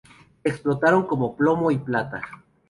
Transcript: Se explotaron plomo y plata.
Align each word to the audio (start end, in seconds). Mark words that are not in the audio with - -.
Se 0.41 0.49
explotaron 0.49 1.05
plomo 1.37 1.69
y 1.69 1.77
plata. 1.77 2.23